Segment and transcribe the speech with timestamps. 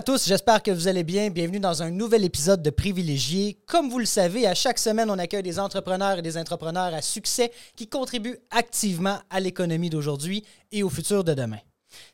[0.00, 1.28] À tous, j'espère que vous allez bien.
[1.28, 3.58] Bienvenue dans un nouvel épisode de Privilégiés.
[3.66, 7.02] Comme vous le savez, à chaque semaine, on accueille des entrepreneurs et des entrepreneurs à
[7.02, 11.58] succès qui contribuent activement à l'économie d'aujourd'hui et au futur de demain.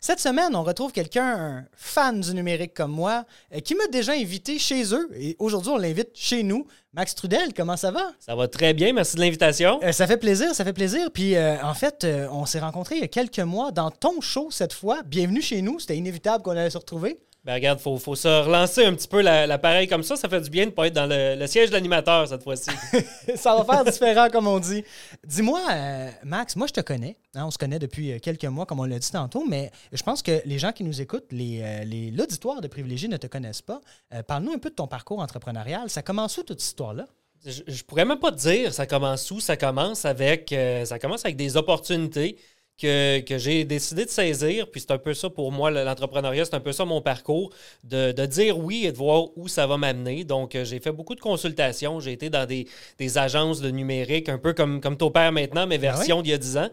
[0.00, 4.14] Cette semaine, on retrouve quelqu'un, un fan du numérique comme moi, euh, qui m'a déjà
[4.14, 5.08] invité chez eux.
[5.14, 6.66] Et aujourd'hui, on l'invite chez nous.
[6.96, 8.12] Max Trudel, comment ça va?
[8.18, 9.78] Ça va très bien, merci de l'invitation.
[9.82, 11.10] Euh, ça fait plaisir, ça fait plaisir.
[11.12, 14.22] Puis euh, en fait, euh, on s'est rencontrés il y a quelques mois dans ton
[14.22, 15.02] show cette fois.
[15.04, 17.20] Bienvenue chez nous, c'était inévitable qu'on allait se retrouver.
[17.46, 20.16] Ben regarde, faut, faut se relancer un petit peu la- l'appareil comme ça.
[20.16, 22.70] Ça fait du bien de pas être dans le, le siège de l'animateur cette fois-ci.
[23.36, 24.82] ça va faire différent, comme on dit.
[25.24, 27.16] Dis-moi, euh, Max, moi je te connais.
[27.36, 30.02] hein, on se connaît depuis euh, quelques mois, comme on l'a dit tantôt, mais je
[30.02, 33.28] pense que les gens qui nous écoutent, les, euh, les- l'auditoire de privilégiés ne te
[33.28, 33.80] connaissent pas.
[34.12, 35.88] Euh, Parle-nous un peu de ton parcours entrepreneurial.
[35.88, 37.06] Ça commence où toute cette histoire-là?
[37.44, 39.38] je, je pourrais même pas te dire ça commence où.
[39.38, 42.38] Ça commence avec, euh, ça commence avec des opportunités
[42.80, 44.66] que, que j'ai décidé de saisir.
[44.70, 47.50] Puis c'est un peu ça pour moi, le- l'entrepreneuriat, c'est un peu ça mon parcours,
[47.84, 50.24] de, de dire oui et de voir où ça va m'amener.
[50.24, 52.00] Donc euh, j'ai fait beaucoup de consultations.
[52.00, 52.66] J'ai été dans des,
[52.98, 56.34] des agences de numérique, un peu comme, comme ton père maintenant, mais version d'il y
[56.34, 56.68] a 10 ans,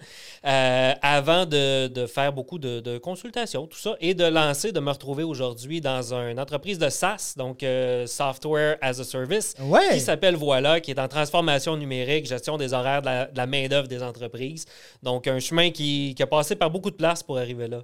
[0.45, 4.79] euh, avant de, de faire beaucoup de, de consultations, tout ça, et de lancer, de
[4.79, 9.79] me retrouver aujourd'hui dans une entreprise de SaaS, donc euh, Software as a Service, Ouais.
[9.93, 13.87] qui s'appelle Voilà, qui est en transformation numérique, gestion des horaires de la, la main-d'œuvre
[13.87, 14.65] des entreprises.
[15.01, 17.81] Donc, un chemin qui, qui a passé par beaucoup de places pour arriver là.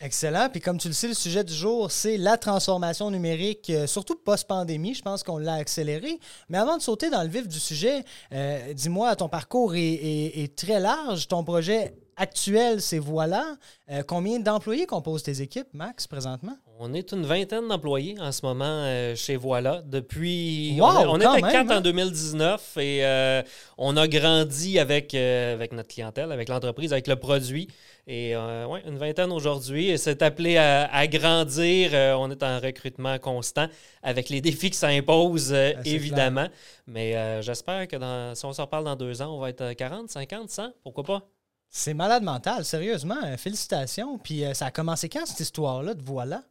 [0.00, 0.48] Excellent.
[0.48, 4.14] Puis comme tu le sais, le sujet du jour, c'est la transformation numérique, euh, surtout
[4.14, 4.94] post-pandémie.
[4.94, 6.20] Je pense qu'on l'a accéléré.
[6.48, 10.78] Mais avant de sauter dans le vif du sujet, euh, dis-moi, ton parcours est, très
[10.78, 11.26] large.
[11.26, 13.56] Ton projet actuel, c'est voilà.
[13.90, 16.56] Euh, combien d'employés composent tes équipes, Max, présentement?
[16.80, 19.82] On est une vingtaine d'employés en ce moment euh, chez Voilà.
[19.84, 20.78] Depuis.
[20.80, 21.78] Wow, on, était quatre hein?
[21.78, 23.42] en 2019 et euh,
[23.78, 27.66] on a grandi avec, euh, avec notre clientèle, avec l'entreprise, avec le produit.
[28.06, 29.88] Et ouais, une vingtaine aujourd'hui.
[29.88, 31.90] Et c'est appelé à, à grandir.
[32.18, 33.66] On est en recrutement constant
[34.02, 36.46] avec les défis que ça impose, c'est évidemment.
[36.86, 39.74] Mais j'espère que dans, si on se reparle dans deux ans, on va être à
[39.74, 40.70] 40, 50, 100.
[40.82, 41.22] Pourquoi pas?
[41.68, 43.18] C'est malade mental, sérieusement.
[43.24, 44.16] Euh, félicitations.
[44.18, 46.44] Puis ça a commencé quand, cette histoire-là, de voilà?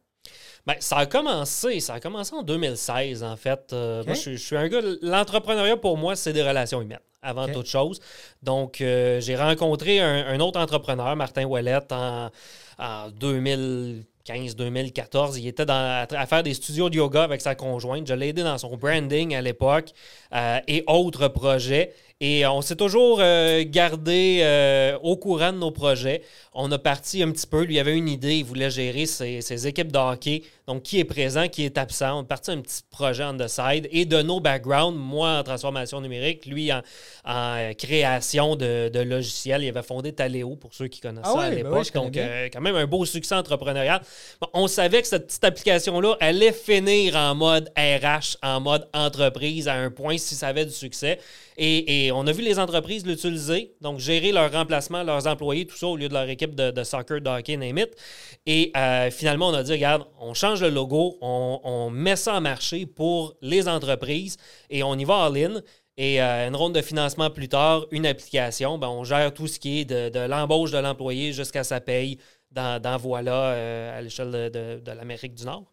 [0.66, 3.70] Ben, ça a commencé, ça a commencé en 2016 en fait.
[3.72, 4.02] Euh.
[4.04, 4.80] Moi, je, suis- je suis un gars.
[5.02, 8.00] L'entrepreneuriat pour moi, c'est des relations humaines avant toute chose.
[8.42, 12.30] Donc, euh, j'ai rencontré un, un autre entrepreneur, Martin Ouellette, en,
[12.78, 13.08] en
[14.28, 15.38] 2015-2014.
[15.38, 18.06] Il était dans, à, à faire des studios de yoga avec sa conjointe.
[18.06, 19.90] Je l'ai aidé dans son branding à l'époque
[20.34, 21.92] euh, et autres projets.
[22.20, 26.22] Et on s'est toujours euh, gardé euh, au courant de nos projets.
[26.52, 27.62] On a parti un petit peu.
[27.62, 28.38] Lui avait une idée.
[28.38, 30.42] Il voulait gérer ses, ses équipes de hockey.
[30.68, 32.18] Donc, qui est présent, qui est absent.
[32.18, 33.88] On a parti un petit projet on the side.
[33.90, 36.82] Et de nos backgrounds, moi en transformation numérique, lui en,
[37.24, 39.62] en création de, de logiciels.
[39.64, 41.86] Il avait fondé Taléo, pour ceux qui connaissent Ah ça à oui, ben l'époque.
[41.86, 44.02] oui, Donc, euh, quand même un beau succès entrepreneurial.
[44.40, 49.68] Bon, on savait que cette petite application-là allait finir en mode RH, en mode entreprise
[49.68, 51.18] à un point si ça avait du succès.
[51.60, 55.76] Et, et on a vu les entreprises l'utiliser, donc gérer leur remplacement, leurs employés, tout
[55.76, 57.88] ça au lieu de leur équipe de, de soccer, de hockey, name it.
[58.46, 62.40] Et euh, finalement, on a dit, regarde, on change le logo, on, met ça en
[62.40, 64.36] marché pour les entreprises
[64.70, 65.62] et on y va en ligne.
[65.96, 69.58] Et euh, une ronde de financement plus tard, une application, ben, on gère tout ce
[69.58, 72.18] qui est de, l'embauche de l'employé jusqu'à sa paye
[72.52, 75.72] dans, Voilà euh, à l'échelle de l'Amérique du Nord.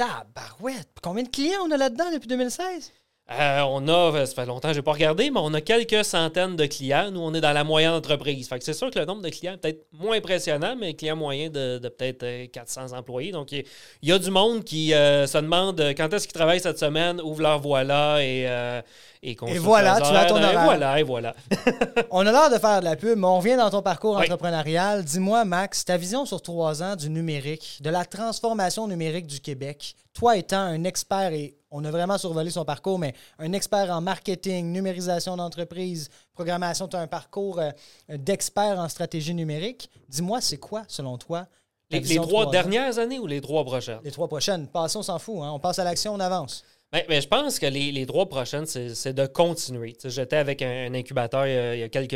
[0.00, 0.96] Tabarouette!
[1.02, 2.90] Combien de clients on a là-dedans depuis 2016?
[3.32, 6.04] Euh, on a, ça fait longtemps que je n'ai pas regardé, mais on a quelques
[6.04, 7.10] centaines de clients.
[7.12, 8.48] Nous, on est dans la moyenne entreprise.
[8.48, 11.14] Fait que c'est sûr que le nombre de clients est peut-être moins impressionnant, mais client
[11.14, 13.30] moyen de, de peut-être euh, 400 employés.
[13.30, 13.64] Donc, il
[14.02, 17.20] y, a du monde qui euh, se demande euh, quand est-ce qu'ils travaillent cette semaine,
[17.20, 18.82] ouvre leur voilà et, euh,
[19.22, 20.62] et voilà, tu as ton horaire.
[20.62, 21.34] Et voilà, et voilà.
[22.10, 24.24] On a l'air de faire de la pub, mais on revient dans ton parcours Oui.
[24.24, 25.04] entrepreneurial.
[25.04, 29.94] Dis-moi, Max, ta vision sur trois ans du numérique, de la transformation numérique du Québec.
[30.14, 34.00] Toi étant un expert, et on a vraiment survolé son parcours, mais un expert en
[34.00, 37.70] marketing, numérisation d'entreprise, programmation, tu as un parcours euh,
[38.08, 39.90] d'expert en stratégie numérique.
[40.08, 41.46] Dis-moi, c'est quoi, selon toi,
[41.90, 44.00] Les, les trois dernières années ou les trois prochaines?
[44.04, 44.66] Les trois prochaines.
[44.68, 45.36] Passons, on s'en fout.
[45.42, 45.50] hein.
[45.52, 46.64] On passe à l'action, on avance.
[46.92, 49.96] Ben, ben, je pense que les, les trois prochaines, c'est de continuer.
[50.04, 52.14] J'étais avec un, un incubateur il y, a, il y a quelques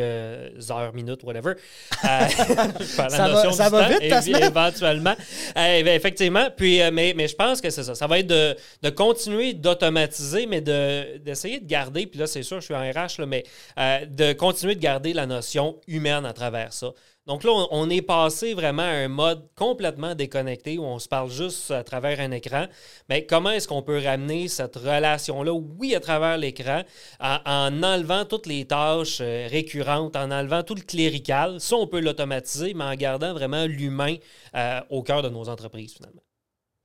[0.71, 1.53] heures, minutes, whatever.
[1.53, 1.57] Euh,
[2.81, 4.43] Ça la va- ça va vite, ta évi- semaine?
[4.51, 5.15] Éventuellement.
[5.57, 6.49] Euh, ben, effectivement.
[6.57, 7.95] Puis, euh, mais, mais je pense que c'est ça.
[7.95, 12.43] Ça va être de, de continuer d'automatiser, mais de- d'essayer de, garder, puis là, c'est
[12.43, 13.45] sûr, je suis en RH, là, mais
[13.79, 16.89] euh, de continuer de garder la notion humaine à travers ça.
[17.27, 21.31] Donc là, on, est passé vraiment à un mode complètement déconnecté où on se parle
[21.31, 22.67] juste à travers un écran.
[23.09, 26.83] Mais comment est-ce qu'on peut ramener cette relation-là, oui, à travers l'écran,
[27.21, 31.61] en, en enlevant toutes les tâches euh, récurrentes, en enlevant tout le clérical?
[31.63, 34.17] Ça, on peut l'automatiser, mais en gardant vraiment l'humain
[34.55, 36.23] euh, au cœur de nos entreprises, finalement.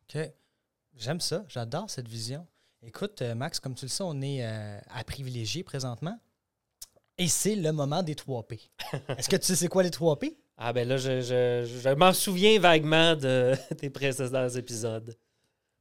[0.03, 0.21] OK.
[0.95, 1.43] J'aime ça.
[1.49, 2.47] J'adore cette vision.
[2.81, 6.17] Écoute, euh, Max, comme tu le sais, on est à privilégier présentement.
[7.19, 8.59] Et c'est le moment des 3 P.
[9.17, 10.37] Est-ce que tu sais c'est quoi les 3 P?
[10.57, 15.15] Ah ben là, je, je- je m'en souviens vaguement de tes précédents épisodes.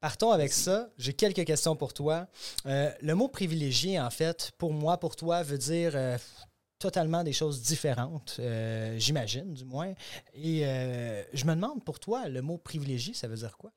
[0.00, 0.90] Partons avec ça.
[0.99, 2.26] J'ai quelques questions pour toi.
[2.67, 6.19] Euh, le mot privilégié, en fait, pour moi, pour toi, veut dire euh,
[6.79, 9.94] totalement des choses différentes, euh, j'imagine, du moins.
[10.35, 10.61] Et
[11.32, 13.73] je me demande, pour toi, le mot privilégié, ça veut dire quoi?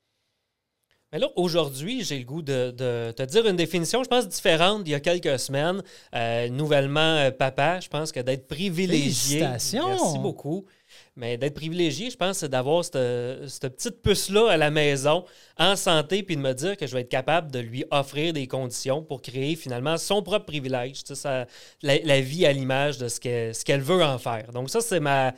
[1.12, 4.86] Mais là, aujourd'hui, j'ai le goût de, de te dire une définition, je pense, différente
[4.86, 5.84] d'il y a quelques semaines.
[6.16, 9.40] Euh, nouvellement euh, papa, je pense que d'être privilégié.
[9.40, 9.90] Félicitations!
[9.90, 10.66] Merci beaucoup.
[11.16, 15.26] Mais d'être privilégié, je pense, c'est d'avoir cette, petite puce-là à la maison,
[15.58, 18.48] en santé, puis de me dire que je vais être capable de lui offrir des
[18.48, 21.46] conditions pour créer finalement son propre privilège, la,
[21.82, 24.52] la vie à l'image de ce qu'elle veut en faire.
[24.54, 25.34] Donc, ça, c'est ma,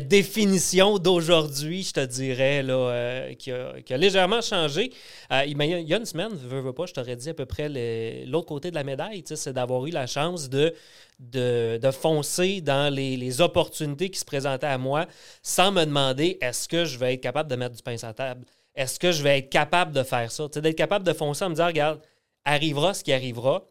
[0.00, 4.92] définition d'aujourd'hui, je te dirais, euh, qui, a, légèrement changé.
[5.32, 6.30] Euh, il y a une semaine,
[6.76, 7.68] pas, je t'aurais dit à peu près
[8.26, 10.74] l'autre côté de la médaille, c'est d'avoir eu la chance de,
[11.18, 15.06] de, de foncer dans les, les opportunités qui se présentaient à moi
[15.42, 18.14] sans me demander est-ce que je vais être capable de mettre du pain sur la
[18.14, 18.44] table?
[18.74, 20.46] Est-ce que je vais être capable de faire ça?
[20.48, 22.00] D'être capable de foncer en me disant, regarde,
[22.44, 23.64] arrivera ce qui arrivera.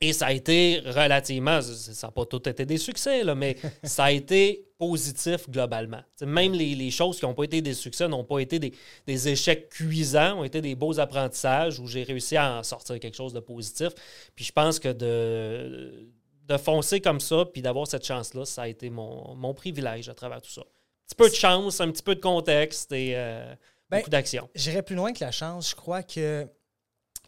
[0.00, 4.04] Et ça a été relativement, ça n'a pas tout été des succès, là, mais ça
[4.04, 6.02] a été positif globalement.
[6.20, 8.74] Même les, les choses qui n'ont pas été des succès n'ont pas été des,
[9.06, 13.16] des échecs cuisants, ont été des beaux apprentissages où j'ai réussi à en sortir quelque
[13.16, 13.88] chose de positif.
[14.34, 16.10] Puis je pense que de,
[16.46, 20.14] de foncer comme ça, puis d'avoir cette chance-là, ça a été mon, mon privilège à
[20.14, 20.62] travers tout ça.
[20.62, 23.54] Un petit peu de chance, un petit peu de contexte et euh,
[23.90, 24.48] Ben, beaucoup d'action.
[24.54, 25.70] J'irais plus loin que la chance.
[25.70, 26.46] Je crois que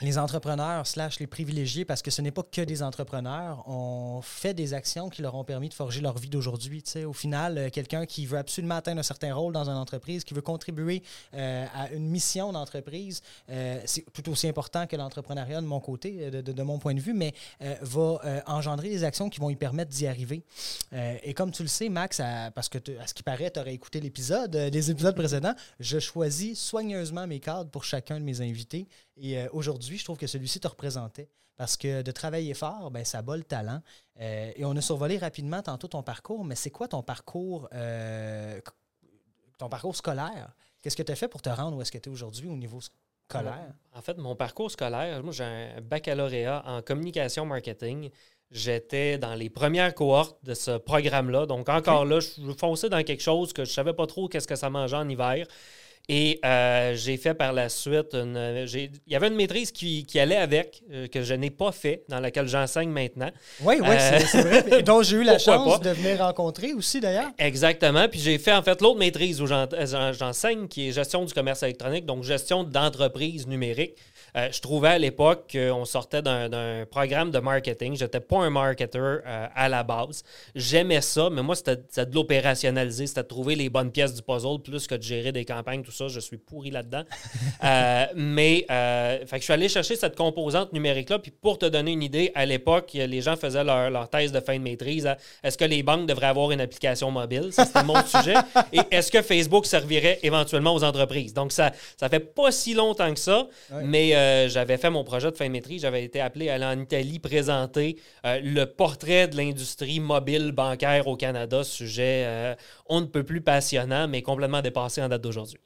[0.00, 4.54] les entrepreneurs slash les privilégiés, parce que ce n'est pas que des entrepreneurs, ont fait
[4.54, 6.82] des actions qui leur ont permis de forger leur vie d'aujourd'hui.
[7.06, 10.34] Au final, euh, quelqu'un qui veut absolument atteindre un certain rôle dans une entreprise, qui
[10.34, 11.02] veut contribuer
[11.34, 16.30] euh, à une mission d'entreprise, euh, c'est tout aussi important que l'entrepreneuriat de mon côté,
[16.30, 17.32] de, mon point de vue, mais
[17.80, 20.42] va engendrer des actions qui vont lui permettre d'y arriver.
[21.22, 22.20] Et comme tu le sais, Max,
[22.54, 26.58] parce que à ce qui paraît, tu aurais écouté l'épisode, les épisodes précédents, je choisis
[26.58, 28.86] soigneusement mes cadres pour chacun de mes invités.
[29.20, 29.48] Et euh,
[29.88, 31.28] aujourd'hui, je trouve que celui-ci te représentait.
[31.56, 33.80] Parce que de travailler fort, ben, ça bat le talent.
[34.20, 38.60] Euh, et on a survolé rapidement tantôt ton parcours, mais c'est quoi ton parcours, euh,
[39.58, 40.54] ton parcours scolaire?
[40.80, 42.56] Qu'est-ce que tu as fait pour te rendre où est-ce que tu es aujourd'hui au
[42.56, 43.74] niveau scolaire?
[43.92, 48.10] En fait, mon parcours scolaire, moi j'ai un baccalauréat en communication marketing.
[48.52, 51.46] J'étais dans les premières cohortes de ce programme-là.
[51.46, 54.56] Donc encore là, je fonçais dans quelque chose que je savais pas trop qu'est-ce que
[54.56, 55.44] ça mangeait en hiver.
[56.10, 58.64] Et euh, j'ai fait par la suite une.
[58.74, 62.02] Il y avait une maîtrise qui, qui allait avec, euh, que je n'ai pas fait,
[62.08, 63.30] dans laquelle j'enseigne maintenant.
[63.60, 64.64] Oui, oui, Euh, c'est vrai.
[64.78, 65.84] Et dont j'ai eu la chance pas?
[65.84, 67.28] de venir rencontrer aussi, d'ailleurs.
[67.38, 68.08] Exactement.
[68.08, 71.34] Puis j'ai fait en fait l'autre maîtrise où j'en- j'en- j'enseigne, qui est gestion du
[71.34, 73.94] commerce électronique, donc gestion d'entreprise numérique.
[74.38, 77.96] Euh, je trouvais à l'époque qu'on sortait d'un programme de marketing.
[77.96, 80.22] Je n'étais pas un marketeur euh, à la base.
[80.54, 84.60] J'aimais ça, mais moi, c'était de l'opérationnaliser, c'était de trouver les bonnes pièces du puzzle
[84.62, 86.08] plus que de gérer des campagnes, tout ça.
[86.08, 87.02] Je suis pourri là-dedans.
[87.64, 91.18] Euh, mais fait que je suis allé chercher cette composante numérique-là.
[91.18, 94.38] Puis pour te donner une idée, à l'époque, les gens faisaient leur, leur thèse de
[94.40, 95.08] fin de maîtrise.
[95.42, 97.48] Est-ce que les banques devraient avoir une application mobile?
[97.50, 98.34] Ça, c'était mon sujet.
[98.72, 101.34] Et est-ce que Facebook servirait éventuellement aux entreprises?
[101.34, 103.82] Donc, ça ça fait pas si longtemps que ça, Ouais.
[103.84, 105.82] mais euh, j'avais fait mon projet de fin de maîtrise.
[105.82, 111.06] J'avais été appelé à aller en Italie présenter euh, le portrait de l'industrie mobile bancaire
[111.06, 112.54] au Canada, sujet euh,
[112.86, 115.58] on ne peut plus passionnant, mais complètement dépassé en date d'aujourd'hui.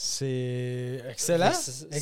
[0.00, 1.50] C'est excellent.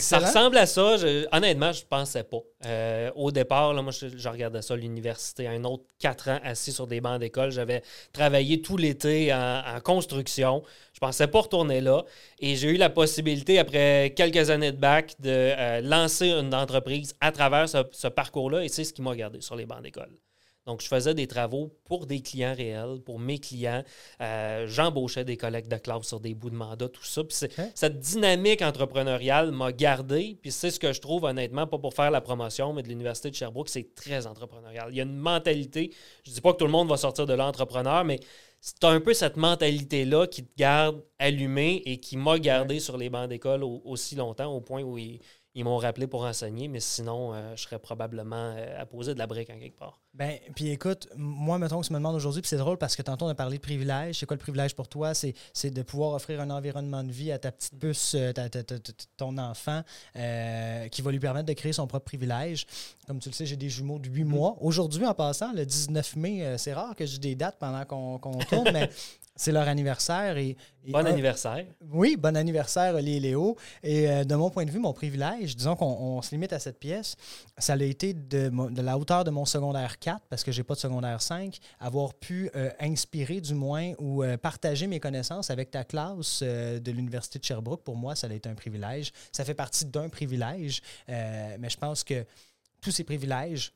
[0.02, 0.98] Ça, ressemble à ça.
[0.98, 2.40] Je- honnêtement, je pensais pas.
[2.66, 6.38] Euh, au départ, là, moi, je, je regardais ça à l'université, un autre quatre ans
[6.44, 7.52] assis sur des bancs d'école.
[7.52, 10.62] J'avais travaillé tout l'été en, en construction.
[10.92, 12.04] Je pensais pas retourner là.
[12.38, 17.14] Et j'ai eu la possibilité, après quelques années de bac, de euh, lancer une entreprise
[17.22, 18.62] à travers ce, ce parcours-là.
[18.62, 20.10] Et c'est ce qui m'a gardé sur les bancs d'école.
[20.66, 23.85] Donc, je faisais des travaux pour des clients réels, pour mes clients.
[24.20, 27.23] Euh, J'embauchais des collègues de classe sur des bouts de mandat, tout ça.
[27.23, 27.37] Puis
[27.75, 30.38] cette dynamique entrepreneuriale m'a gardé.
[30.42, 33.30] Puis c'est ce que je trouve, honnêtement, pas pour faire la promotion, mais de l'Université
[33.30, 34.88] de Sherbrooke, c'est très entrepreneurial.
[34.90, 35.92] Il y a une mentalité.
[36.25, 38.18] Je dis pas que tout le monde va sortir de l'entrepreneur, mais
[38.61, 43.08] c'est un peu cette mentalité-là qui te garde allumé et qui m'a gardé sur les
[43.08, 45.20] bancs d'école au- aussi longtemps, au point où ils,
[45.58, 49.18] ils m'ont rappelé pour enseigner, mais sinon, euh, je serais probablement euh, à poser de
[49.18, 49.98] la brique en quelque part.
[50.12, 53.00] Ben, puis écoute, moi, mettons que tu me demandes aujourd'hui, puis c'est drôle parce que
[53.00, 54.18] tantôt on a parlé de privilège.
[54.18, 55.14] C'est quoi le privilège pour toi?
[55.14, 58.50] C'est, c'est de pouvoir offrir un environnement de vie à ta petite puce, euh, ta-
[58.50, 58.76] ta- ta-
[59.16, 59.82] ton enfant,
[60.14, 62.66] qui va lui permettre de créer son propre privilège.
[63.06, 64.56] Comme tu le sais, j'ai des jumeaux de 8 mois.
[64.60, 68.38] Aujourd'hui, en passant, le 19 mai, c'est rare que j'ai des dates pendant qu'on, qu'on
[68.38, 68.90] tourne, mais
[69.36, 70.38] C'est leur anniversaire.
[70.38, 70.56] Et,
[70.88, 71.66] bon anniversaire.
[71.92, 73.56] Oui, bon anniversaire, Oli et Léo.
[73.82, 76.78] Et euh, de mon point de vue, mon privilège, disons qu'on se limite à cette
[76.78, 77.16] pièce,
[77.58, 80.74] ça a été de, de la hauteur de mon secondaire 4, parce que j'ai pas
[80.74, 85.70] de secondaire 5, avoir pu euh, inspirer du moins ou euh, partager mes connaissances avec
[85.70, 87.82] ta classe de l'Université de Sherbrooke.
[87.82, 89.12] Pour moi, ça a été un privilège.
[89.32, 92.24] Ça fait partie d'un privilège, mais je pense que
[92.80, 93.72] tous ces privilèges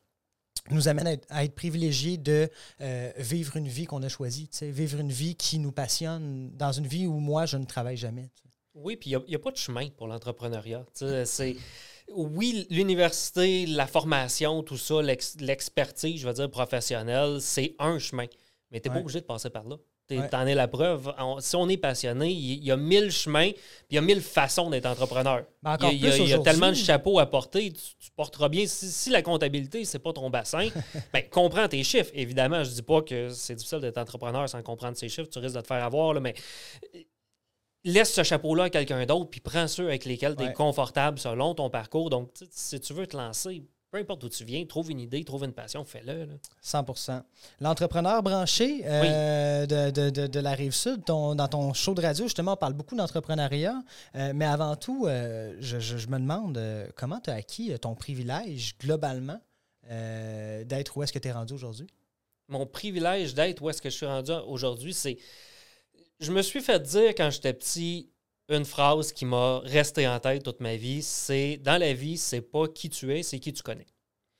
[0.70, 2.48] nous amène à être, privilégiés de
[2.80, 6.86] euh, vivre une vie qu'on a choisie, vivre une vie qui nous passionne, dans une
[6.86, 8.30] vie où moi, je ne travaille jamais.
[8.74, 10.86] Oui, puis il n'y a, pas de chemin pour l'entrepreneuriat.
[10.94, 11.56] C'est
[12.12, 18.26] oui, l'université, la formation, tout ça, l'expertise, je veux dire, professionnelle, c'est un chemin.
[18.70, 19.76] Mais tu n'es pas obligé de passer par là.
[20.30, 21.12] T'en es la preuve.
[21.38, 24.70] si on est passionné, il y, a mille chemins, puis il y a mille façons
[24.70, 25.44] d'être entrepreneur.
[25.62, 28.64] Ben, il y, a tellement de chapeaux à porter, tu, porteras bien.
[28.66, 30.68] Si, la comptabilité, c'est pas ton bassin,
[31.12, 32.10] ben, comprends tes chiffres.
[32.14, 35.56] Évidemment, je dis pas que c'est difficile d'être entrepreneur sans comprendre ses chiffres, tu risques
[35.56, 36.34] de te faire avoir, là, mais
[36.94, 37.00] euh,
[37.84, 41.54] laisse ce chapeau-là à quelqu'un d'autre, puis prends ceux avec lesquels tu es confortable selon
[41.54, 42.10] ton parcours.
[42.10, 45.44] Donc, si tu veux te lancer, peu importe d'où tu viens, trouve une idée, trouve
[45.44, 46.28] une passion, fais-le.
[46.64, 47.22] 100%
[47.60, 52.74] L'entrepreneur branché euh, de, la rive sud, dans ton show de radio, justement, on parle
[52.74, 53.82] beaucoup d'entrepreneuriat.
[54.14, 56.60] Euh, mais avant tout, euh, je, me demande
[56.96, 59.40] comment tu as acquis ton privilège globalement
[59.88, 61.88] d'être où est-ce que tu es rendu aujourd'hui?
[62.48, 65.18] Mon privilège d'être où est-ce que je suis rendu aujourd'hui, c'est.
[66.20, 68.10] Je me suis fait dire quand j'étais petit,
[68.50, 72.40] une phrase qui m'a resté en tête toute ma vie, c'est dans la vie, c'est
[72.40, 73.86] pas qui tu es, c'est qui tu connais.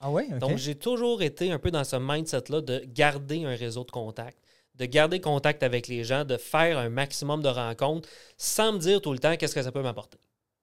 [0.00, 0.28] Ah oui?
[0.40, 4.38] Donc, j'ai toujours été un peu dans ce mindset-là de garder un réseau de contacts,
[4.74, 9.00] de garder contact avec les gens, de faire un maximum de rencontres sans me dire
[9.00, 10.18] tout le temps qu'est-ce que ça peut m'apporter.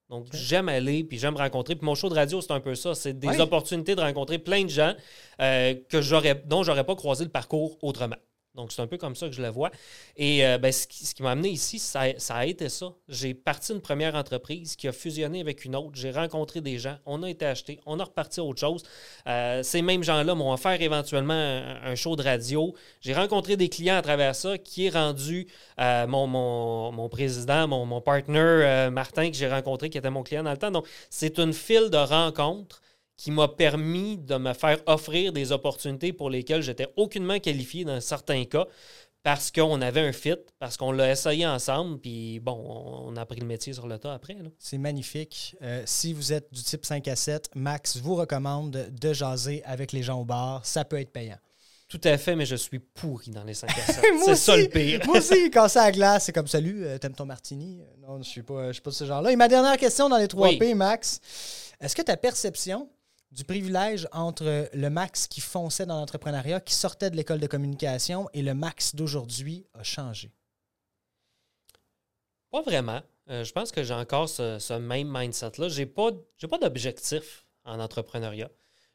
[0.10, 1.75] Donc, j'aime aller, puis j'aime rencontrer.
[1.75, 2.96] Puis mon show de radio, c'est un peu ça.
[2.96, 4.94] C'est des opportunités de rencontrer plein de gens
[5.42, 8.16] euh, que j'aurais, dont j'aurais pas croisé le parcours autrement.
[8.57, 9.69] Donc, c'est un peu comme ça que je le vois.
[10.17, 12.87] Et euh, ben, ce qui, m'a amené ici, ça, a été ça.
[13.07, 15.91] J'ai parti d'une première entreprise qui a fusionné avec une autre.
[15.93, 16.97] J'ai rencontré des gens.
[17.05, 17.79] On a été achetés.
[17.85, 18.83] On a reparti autre chose.
[19.27, 22.73] Euh, ces mêmes gens-là m'ont offert éventuellement un, show de radio.
[23.01, 25.47] J'ai rencontré des clients à travers ça qui est rendu
[25.79, 30.43] euh, mon, mon, président, mon, mon partner Martin, que j'ai rencontré, qui était mon client
[30.43, 30.71] dans le temps.
[30.71, 32.81] Donc, c'est une file de rencontres
[33.17, 38.00] qui m'a permis de me faire offrir des opportunités pour lesquelles j'étais aucunement qualifié dans
[38.00, 38.67] certains cas
[39.24, 42.53] parce qu'on avait un fit, parce qu'on l'a essayé ensemble, puis bon,
[43.05, 44.38] on a appris le métier sur le tas après.
[44.57, 45.53] C'est magnifique.
[45.62, 49.91] Euh, si vous êtes du type 5 à 7, Max vous recommande de jaser avec
[49.91, 50.65] les gens au bar.
[50.65, 51.36] Ça peut être payant.
[51.89, 54.05] Tout à fait, mais je suis pourri dans les 5 à 7.
[54.25, 55.01] c'est ça le pire.
[55.05, 57.81] moi aussi, quand c'est à glace, c'est comme salut, euh, t'aimes ton martini?
[58.00, 59.31] Non, je ne suis, pas, suis pas de ce genre-là.
[59.31, 61.19] Et ma dernière question dans les 3 P, Max.
[61.81, 62.89] Est-ce que ta perception
[63.31, 68.29] du privilège entre le Max qui fonçait dans l'entrepreneuriat, qui sortait de l'école de communication,
[68.34, 70.31] et le Max d'aujourd'hui a changé?
[72.51, 73.01] Pas vraiment.
[73.29, 75.67] Euh, je pense que j'ai encore ce, même mindset-là.
[75.67, 76.12] Je n'ai pas,
[76.50, 78.50] pas d'objectif en entrepreneuriat.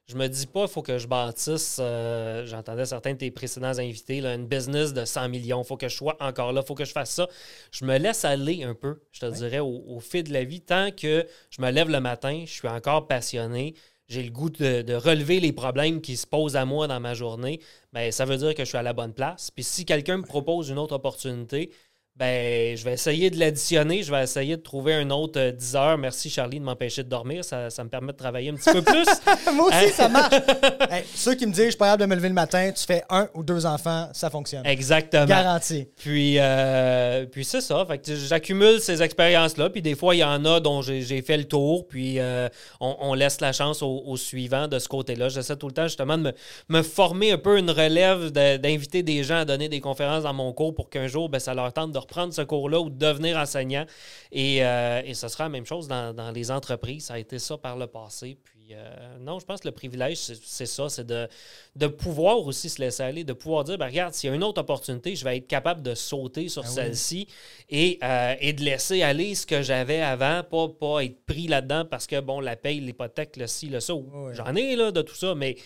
[0.09, 3.79] Je me dis pas, il faut que je bâtisse, euh, j'entendais certains de tes précédents
[3.79, 6.67] invités, là, une business de 100 millions, il faut que je sois encore là, il
[6.67, 7.29] faut que je fasse ça.
[7.71, 10.61] Je me laisse aller un peu, je te dirais, au, au, fil de la vie.
[10.61, 13.75] Tant que je me lève le matin, je suis encore passionné,
[14.13, 17.61] j'ai le goût de, relever les problèmes qui se posent à moi dans ma journée,
[17.93, 19.51] ben, ça veut dire que je suis à la bonne place.
[19.51, 21.71] Puis si quelqu'un me propose une autre opportunité,
[22.15, 24.03] ben, je vais essayer de l'additionner.
[24.03, 25.99] Je vais essayer de trouver un autre 10 euh, heures.
[25.99, 27.43] Merci, Charlie, de m'empêcher de dormir.
[27.43, 29.07] Ça, me permet de travailler un petit peu plus.
[29.55, 30.35] Moi aussi, ça marche.
[31.15, 33.03] ceux qui me disent je suis pas capable de me lever le matin, tu fais
[33.09, 34.67] un ou deux enfants, ça fonctionne.
[34.67, 35.25] Exactement.
[35.25, 35.89] Garanti.
[35.97, 37.87] Puis, euh, puis c'est ça.
[38.29, 39.71] j'accumule ces expériences-là.
[39.71, 41.89] Puis des fois, il y en a dont j'ai, fait le tour.
[41.89, 42.49] Puis euh,
[42.81, 45.31] on, laisse la chance au, suivant de ce côté-là.
[45.31, 46.35] J'essaie tout le temps justement de
[46.69, 50.53] me, former un peu une relève, d'inviter des gens à donner des conférences dans mon
[50.53, 53.37] cours pour qu'un jour, ben, ça leur tente de reprendre ce cours-là ou de devenir
[53.37, 53.87] enseignant.
[54.31, 57.07] Et, euh, et, ce sera la même chose dans, les entreprises.
[57.07, 58.39] Ça a été ça par le passé.
[58.45, 61.29] Puis euh, non, je pense que le privilège, c'est ça, c'est de,
[61.77, 64.45] de pouvoir aussi se laisser aller, de pouvoir dire, ben, regarde, s'il y a une
[64.45, 67.29] autre opportunité, je vais être capable de sauter sur ah celle-ci
[67.71, 71.85] et, euh, et, de laisser aller ce que j'avais avant, pas, pas être pris là-dedans
[71.85, 73.95] parce que, bon, la paye, l'hypothèque, le ci, le ça,
[74.33, 75.57] j'en ai là, de tout ça, mais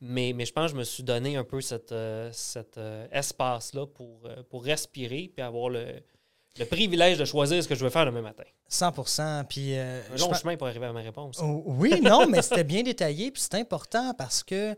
[0.00, 2.30] mais, mais je pense que je me suis donné un peu cet euh,
[2.76, 5.86] euh, espace-là pour, euh, pour respirer puis avoir le,
[6.58, 8.44] le privilège de choisir ce que je veux faire demain matin.
[8.68, 8.92] 100
[9.48, 11.38] Puis, un long chemin pour arriver à ma réponse.
[11.42, 13.30] Oh, oui, non, mais c'était bien détaillé.
[13.30, 14.76] Puis c'est important parce que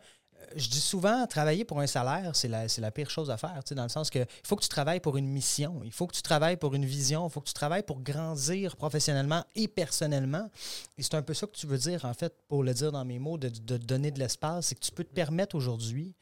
[0.54, 3.82] je dis souvent, travailler pour un salaire, c'est la, la, pire chose à faire, dans
[3.82, 6.22] le sens que il faut que tu travailles pour une mission, il faut que tu
[6.22, 10.48] travailles pour une vision, il faut que tu travailles pour grandir professionnellement et personnellement.
[10.96, 13.04] Et c'est un peu ça que tu veux dire, en fait, pour le dire dans
[13.04, 16.14] mes mots, de, de donner de l'espace, c'est que tu peux te permettre aujourd'hui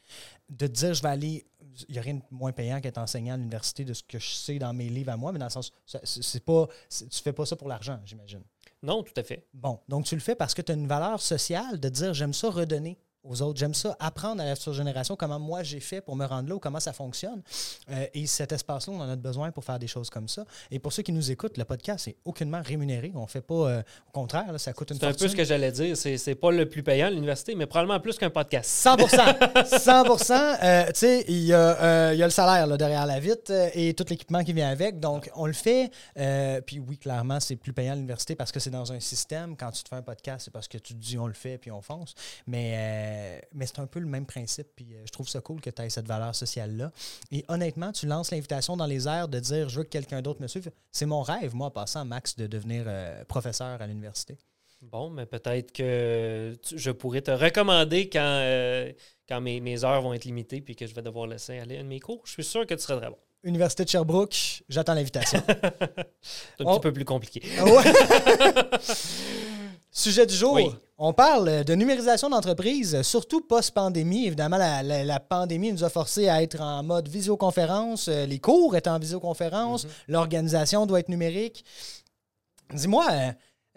[0.49, 1.45] de te dire, je vais aller
[1.89, 4.29] il n'y a rien de moins payant qu'être enseignant à l'université de ce que je
[4.29, 7.45] sais dans mes livres à moi, mais dans le sens, c'est pas, tu fais pas
[7.45, 8.41] ça pour l'argent, j'imagine.
[8.81, 9.47] Non, tout à fait.
[9.53, 12.33] Bon, donc tu le fais parce que tu as une valeur sociale de dire j'aime
[12.33, 16.01] ça redonner aux autres, j'aime ça apprendre à la future génération comment moi j'ai fait
[16.01, 17.41] pour me rendre là ou comment ça fonctionne.
[17.89, 20.45] Euh, et cet espace-là, on en a besoin pour faire des choses comme ça.
[20.71, 23.11] Et pour ceux qui nous écoutent, le podcast est aucunement rémunéré.
[23.15, 25.25] On fait pas, euh, au contraire, là, ça coûte une C'est un fortune.
[25.27, 25.97] peu ce que j'allais dire.
[25.97, 28.69] C'est c'est pas le plus payant à l'université, mais probablement plus qu'un podcast.
[28.69, 32.77] 100 100 euh, Tu sais, il y, a, euh, il y a le salaire là,
[32.77, 34.99] derrière la vitre et tout l'équipement qui vient avec.
[34.99, 35.91] Donc, on le fait.
[36.65, 39.55] puis oui, clairement, c'est plus payant à l'université parce que c'est dans un système.
[39.55, 41.57] Quand tu te fais un podcast, c'est parce que tu te dis on le fait
[41.57, 42.13] puis on fonce.
[42.47, 44.67] Mais, euh, mais c'est un peu le même principe.
[44.75, 46.91] Puis euh, je trouve ça cool que tu aies cette valeur sociale-là.
[47.31, 50.41] Et honnêtement, tu lances l'invitation dans les airs de dire je veux que quelqu'un d'autre
[50.41, 50.71] me suive.
[50.91, 54.37] C'est mon rêve, moi, en passant, Max, de devenir euh, professeur à l'université.
[54.81, 58.91] Bon, mais peut-être que tu- je pourrais te recommander quand, euh,
[59.27, 61.83] quand mes, mes heures vont être limitées puis que je vais devoir laisser aller un
[61.83, 62.21] de mes cours.
[62.25, 63.17] Je suis sûr que tu serais très bon.
[63.43, 65.41] Université de Sherbrooke, j'attends l'invitation.
[66.21, 66.73] C'est un Oh.
[66.75, 67.41] petit peu plus compliqué.
[69.97, 70.53] Sujet du jour.
[70.55, 70.69] Oui.
[70.97, 74.27] On parle de numérisation d'entreprise, surtout post-pandémie.
[74.27, 78.09] Évidemment, la, la- la pandémie nous a forcé à être en mode visioconférence.
[78.09, 79.87] Euh, Les cours étaient en visioconférence.
[80.09, 81.63] L'organisation doit être numérique.
[82.73, 83.07] Dis-moi,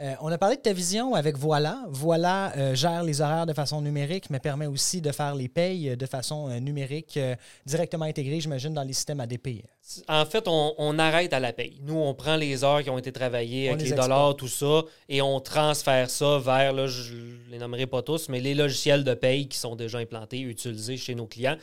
[0.01, 1.85] euh, on a parlé de ta vision avec Voilà.
[1.89, 5.97] Voilà euh, gère les horaires de façon numérique, mais permet aussi de faire les payes
[5.97, 7.19] de façon euh, numérique,
[7.67, 9.65] directement intégrée, j'imagine, dans les systèmes ADP.
[10.07, 11.81] En fait, on, on arrête à la paye.
[11.83, 14.49] Nous, on prend les heures qui ont été travaillées On avec les les, dollars, tout
[14.49, 18.55] ça, et on transfère ça vers, là, je ne les nommerai pas tous, mais les
[18.55, 21.57] logiciels de paye qui sont déjà implantés, utilisés chez nos clients.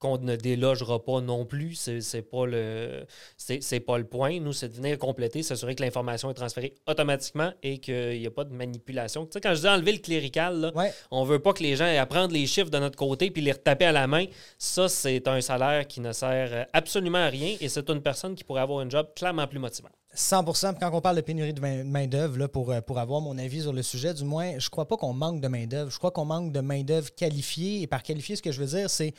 [0.00, 3.04] Qu'on ne délogera pas non plus, c'est pas le
[3.36, 4.40] c'est pas le point.
[4.40, 8.30] Nous, c'est de venir compléter, s'assurer que l'information est transférée automatiquement et qu'il n'y a
[8.30, 9.26] pas de manipulation.
[9.26, 10.92] Tu sais, quand je dis enlever le clérical, là, Ouais.
[11.10, 13.42] on veut pas que les gens aient à prendre les chiffres de notre côté puis
[13.42, 14.24] les retaper à la main.
[14.58, 18.42] Ça, c'est un salaire qui ne sert absolument à rien et c'est une personne qui
[18.42, 19.90] pourrait avoir un job clairement plus motivant.
[20.12, 23.38] 100 Puis Quand on parle de pénurie de main- main-d'œuvre, pour, euh, pour avoir mon
[23.38, 25.88] avis sur le sujet, du moins, je crois pas qu'on manque de main-d'œuvre.
[25.88, 27.82] Je crois qu'on manque de main-d'œuvre qualifiée.
[27.82, 29.14] Et par qualifiée, ce que je veux dire, c'est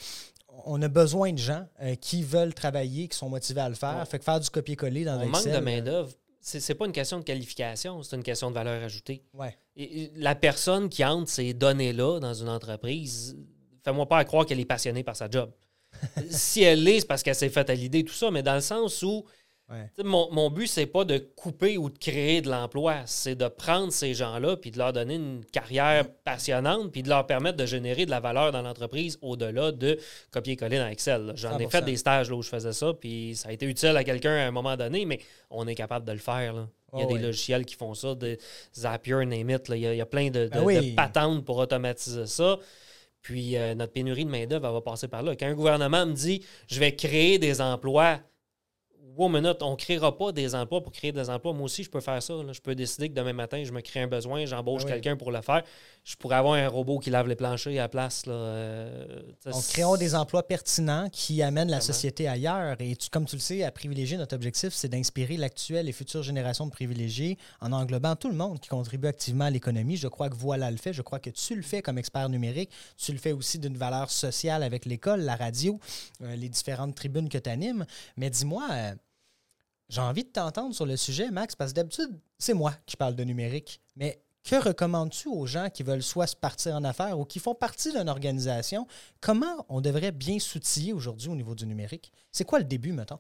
[0.66, 3.98] on a besoin de gens euh, qui veulent travailler, qui sont motivés à le faire.
[4.00, 4.06] Ouais.
[4.06, 6.12] Fait que faire du copier-coller dans On manque Excel, de euh, main-d'œuvre.
[6.40, 9.24] C'est c'est pas une question de qualification, c'est une question de valeur ajoutée.
[9.34, 9.56] Ouais.
[9.76, 13.38] Et- et la personne qui entre ces données-là dans une entreprise,
[13.84, 15.52] fais-moi pas à croire qu'elle est passionnée par sa job.
[16.30, 18.62] si elle l'est, c'est parce qu'elle s'est faite à l'idée, tout ça, mais dans le
[18.62, 19.24] sens où
[19.72, 20.04] Ouais.
[20.04, 23.92] Mon, mon but, c'est pas de couper ou de créer de l'emploi, c'est de prendre
[23.92, 28.06] ces gens-là puis de leur donner une carrière passionnante puis de leur permettre de générer
[28.06, 29.98] de la valeur dans l'entreprise au-delà de
[30.32, 31.32] copier-coller dans Excel.
[31.36, 31.70] J'en ai 100%.
[31.70, 34.36] fait des stages là, où je faisais ça puis ça a été utile à quelqu'un
[34.36, 36.54] à un moment donné, mais on est capable de le faire.
[36.54, 36.68] là.
[36.94, 37.22] Il y a Oh, des ouais.
[37.22, 38.38] logiciels qui font ça, de
[38.76, 39.76] Zapier, name it, là.
[39.78, 40.92] Il, y a, il y a plein de, de- Ben oui.
[40.92, 42.58] de patentes pour automatiser ça.
[43.22, 45.36] Puis euh, notre pénurie de main-d'œuvre, va passer par là.
[45.38, 48.20] Quand un gouvernement me dit je vais créer des emplois,
[49.16, 51.54] wow, minute, on ne créera pas des emplois pour créer des emplois.
[51.54, 52.34] Moi aussi, je peux faire ça.
[52.34, 52.54] là.
[52.54, 54.92] Je peux décider que demain matin, je me crée un besoin, j'embauche oui.
[54.92, 55.64] quelqu'un pour le faire.
[56.04, 58.26] Je pourrais avoir un robot qui lave les planchers à la place.
[58.26, 58.34] Là.
[58.34, 62.76] Euh, Donc, créons des emplois pertinents qui amènent la société ailleurs.
[62.82, 66.24] Et tu- comme tu le sais, à privilégier, notre objectif, c'est d'inspirer l'actuelle et future
[66.24, 69.96] génération de privilégiés en englobant tout le monde qui contribue activement à l'économie.
[69.96, 70.92] Je crois que voilà le fait.
[70.92, 72.72] Je crois que tu le fais comme expert numérique.
[72.98, 75.80] Tu le fais aussi d'une valeur sociale avec l'école, la radio,
[76.24, 77.86] euh, les différentes tribunes que tu animes.
[78.18, 78.96] Mais dis-moi, euh,
[79.88, 82.10] j'ai envie de t'entendre sur le sujet, Max, parce que d'habitude,
[82.40, 83.82] c'est moi qui parle de numérique.
[83.96, 87.54] Mais que recommandes-tu aux gens qui veulent soit se partir en affaires ou qui font
[87.56, 88.88] partie d'une organisation?
[89.20, 92.12] Comment on devrait bien s'outiller aujourd'hui au niveau du numérique?
[92.32, 93.20] C'est quoi le début, mettons?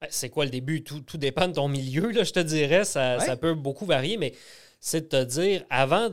[0.00, 0.82] Ben, C'est quoi le début?
[0.82, 2.84] Tout, tout dépend de ton milieu, là, je te dirais.
[2.84, 3.26] Ça, Ouais.
[3.26, 4.32] ça peut beaucoup varier, mais
[4.80, 6.08] c'est de te dire avant.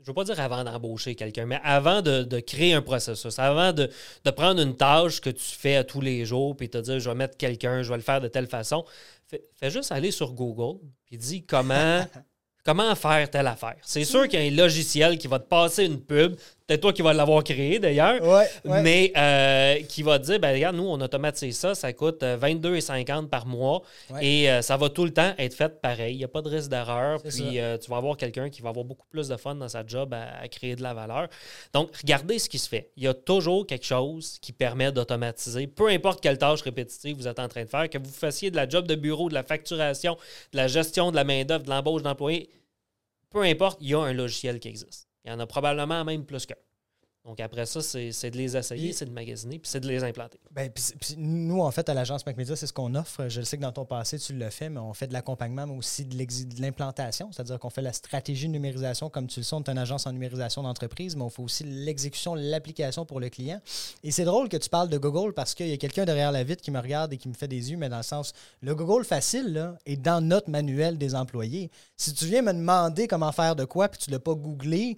[0.00, 3.72] Je veux pas dire avant d'embaucher quelqu'un, mais avant de, de créer un processus, avant
[3.72, 3.90] de,
[4.24, 7.08] de prendre une tâche que tu fais à tous les jours, puis te dire je
[7.08, 8.84] vais mettre quelqu'un, je vais le faire de telle façon,
[9.26, 12.06] fais, fais juste aller sur Google, puis dis comment,
[12.66, 13.76] comment faire telle affaire?
[13.82, 16.92] C'est sûr qu'il y a un logiciel qui va te passer une pub, peut-être toi
[16.92, 18.48] qui vas l'avoir créé d'ailleurs, Ouais,
[18.82, 22.36] mais euh, qui va te dire, ben regarde, nous, on automatise ça, ça coûte euh,
[22.36, 24.26] 22,50 par mois Ouais.
[24.26, 26.14] et euh, ça va tout le temps être fait pareil.
[26.14, 27.20] Il n'y a pas de risque d'erreur.
[27.22, 29.86] Puis euh, tu vas avoir quelqu'un qui va avoir beaucoup plus de fun dans sa
[29.86, 31.28] job à, à créer de la valeur.
[31.72, 32.90] Donc, regardez ce qui se fait.
[32.96, 37.28] Il y a toujours quelque chose qui permet d'automatiser, peu importe quelle tâche répétitive vous
[37.28, 39.42] êtes en train de faire, que vous fassiez de la job de bureau, de la
[39.42, 40.16] facturation,
[40.52, 42.48] de la gestion de la main-d'œuvre, de l'embauche d'employés,
[43.30, 45.05] peu importe, il y a un logiciel qui existe.
[45.26, 46.54] Il y en a probablement même plus qu'un.
[47.26, 50.38] Donc après ça, c'est de les essayer, c'est de magasiner, puis c'est de les implanter.
[50.54, 53.28] Puis- puis nous, en fait, à l'agence MacMedia, c'est ce qu'on offre.
[53.28, 55.66] Je le sais que dans ton passé, tu le fais, mais on fait de l'accompagnement,
[55.66, 57.32] mais aussi de l'implantation.
[57.32, 60.06] C'est-à-dire qu'on fait la stratégie de numérisation, comme tu le sais, on est une agence
[60.06, 63.60] en numérisation d'entreprise, mais on fait aussi l'exécution, l'application pour le client.
[64.04, 66.44] Et c'est drôle que tu parles de Google parce qu'il y a quelqu'un derrière la
[66.44, 68.74] vitre qui me regarde et qui me fait des yeux, mais dans le sens, le
[68.76, 71.70] Google facile, là, est dans notre manuel des employés.
[71.96, 74.96] Si tu viens me demander comment faire de quoi, puis tu ne l'as pas googlé,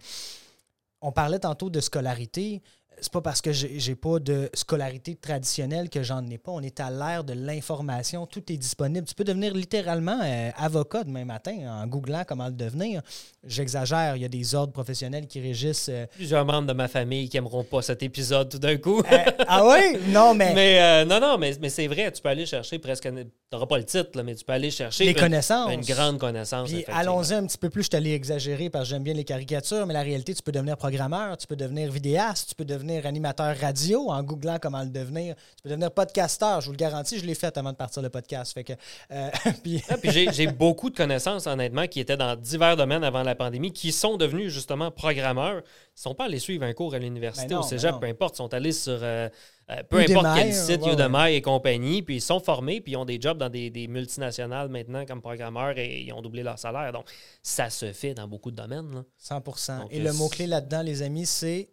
[1.00, 2.62] on parlait tantôt de scolarité.
[3.00, 6.52] C'est pas parce que j'ai pas de scolarité traditionnelle que j'en ai pas.
[6.52, 8.26] On est à l'ère de l'information.
[8.26, 9.06] Tout est disponible.
[9.06, 13.02] Tu peux devenir littéralement euh, avocat demain matin en googlant comment le devenir.
[13.44, 14.16] J'exagère.
[14.16, 15.88] Il y a des ordres professionnels qui régissent.
[15.90, 19.00] euh, Plusieurs membres de ma famille qui aimeront pas cet épisode tout d'un coup.
[19.00, 19.98] euh, ah oui?
[20.08, 23.02] Non, mais, mais euh, non, non, mais, mais c'est vrai, tu peux aller chercher presque.
[23.04, 25.72] Tu n'auras pas le titre, là, mais tu peux aller chercher les une, connaissances.
[25.72, 26.70] une grande connaissance.
[26.88, 29.94] Allons-y un petit peu plus, je t'allais exagérer parce que j'aime bien les caricatures, mais
[29.94, 34.10] la réalité, tu peux devenir programmeur, tu peux devenir vidéaste, tu peux devenir animateur radio
[34.10, 37.34] en googlant comment le devenir, tu peux devenir podcasteur, je vous le garantis, je l'ai
[37.34, 38.52] fait avant de partir le podcast.
[38.52, 38.72] Fait que,
[39.10, 39.30] euh,
[39.62, 43.34] puis, Ah, puis j'ai- beaucoup de connaissances, honnêtement, qui étaient dans divers domaines avant la
[43.34, 45.62] pandémie, qui sont devenus justement programmeurs.
[45.96, 48.00] Ils sont pas allés suivre un cours à l'université, Ben au cégep, ben non.
[48.00, 48.34] peu importe.
[48.36, 49.28] Ils sont allés sur euh,
[49.70, 52.92] euh, peu Udemy, importe quel site, ouais, Udemy et compagnie, puis ils sont formés, puis
[52.92, 56.42] ils ont des jobs dans des, des multinationales maintenant comme programmeurs et ils ont doublé
[56.42, 56.92] leur salaire.
[56.92, 57.04] Donc,
[57.42, 58.94] ça se fait dans beaucoup de domaines.
[58.94, 59.04] là.
[59.18, 59.40] 100
[59.80, 61.68] Donc, Et le mot-clé là-dedans, les amis, c'est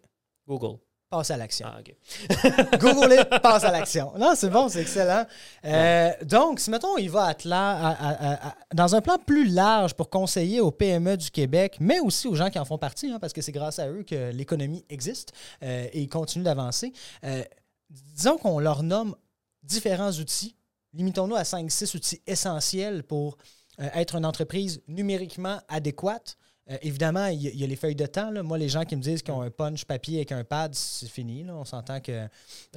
[0.46, 0.78] Google.
[1.10, 1.68] Passe à l'action.
[1.70, 2.76] Ah.
[2.78, 4.12] Google it, passe à l'action.
[4.18, 5.24] Non, c'est bon, c'est excellent.
[5.64, 9.46] Euh, donc, si mettons, il va à, Atla- à- à- à- dans un plan plus
[9.48, 13.10] large pour conseiller aux PME du Québec, mais aussi aux gens qui en font partie,
[13.10, 16.92] hein, parce que c'est grâce à eux que l'économie existe euh, et continue d'avancer.
[17.24, 17.42] Euh,
[17.90, 19.14] disons qu'on leur nomme
[19.62, 20.56] différents outils.
[20.92, 23.36] Limitons-nous à 5-6 outils essentiels pour
[23.80, 26.36] euh, être une entreprise numériquement adéquate.
[26.68, 28.30] Euh, évidemment, il y, a- il y a les feuilles de temps.
[28.30, 28.42] là.
[28.42, 31.06] Moi, les gens qui me disent qu'ils ont un punch papier avec un pad, c'est
[31.08, 31.44] fini.
[31.44, 31.54] là.
[31.54, 32.12] On s'entend que.
[32.12, 32.28] Ben,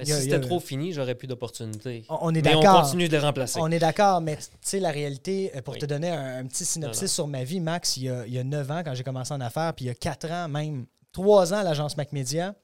[0.04, 2.04] y si a- c'était a- trop fini, j'aurais plus d'opportunités.
[2.08, 2.82] On, on est Mais on d'accord.
[2.82, 3.58] continue de les remplacer.
[3.60, 5.80] On est d'accord, mais tu sais, la réalité, euh, pour Oui.
[5.80, 7.12] te donner un, un petit synopsis Non, non.
[7.14, 9.34] sur ma vie, Max, il y, a, il y a 9 ans quand j'ai commencé
[9.34, 12.54] en affaires, puis il y a 4 ans, même 3 ans à l'agence MacMedia,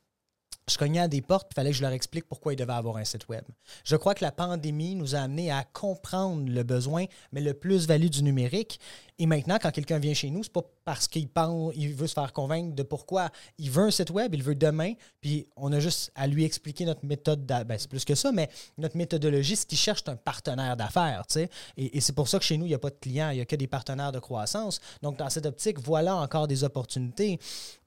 [0.69, 2.97] je cognais à des portes, il fallait que je leur explique pourquoi ils devaient avoir
[2.97, 3.45] un site web.
[3.85, 8.09] Je crois que la pandémie nous a amené à comprendre le besoin, mais le plus-value
[8.09, 8.81] du numérique.
[9.19, 12.13] Et maintenant, quand quelqu'un vient chez nous, c'est pas parce qu'il pense, il veut se
[12.13, 15.81] faire convaincre de pourquoi il veut un site web, il veut demain, puis on a
[15.81, 19.65] juste à lui expliquer notre méthode, ben, c'est plus que ça, mais notre méthodologie, ce
[19.65, 21.41] qu'il cherche, c'est un partenaire d'affaires, tu.
[21.77, 23.37] Et, et c'est pour ça que chez nous, il n'y a pas de clients, il
[23.37, 24.81] n'y a que des partenaires de croissance.
[25.03, 27.39] Donc, dans cette optique, voilà encore des opportunités.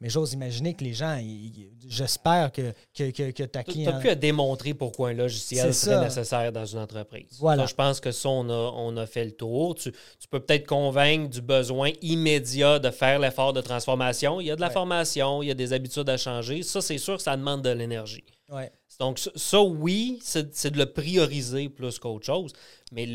[0.01, 1.21] Mais j'ose imaginer que les gens,
[1.87, 3.91] j'espère que, que, que, que ta Tu client...
[3.91, 7.37] n'as plus à démontrer pourquoi un logiciel serait nécessaire dans une entreprise.
[7.39, 7.63] Voilà.
[7.63, 9.75] Ça, je pense que ça, on a, on a fait le tour.
[9.75, 14.39] Tu, tu peux peut-être convaincre du besoin immédiat de faire l'effort de transformation.
[14.39, 14.73] Il y a de la Ouais.
[14.73, 16.63] formation, il y a des habitudes à changer.
[16.63, 18.23] Ça, c'est sûr que ça demande de l'énergie.
[18.49, 18.71] Ouais.
[18.99, 22.51] Donc, ça, ça, oui, c'est de le prioriser plus qu'autre chose.
[22.91, 23.07] Mais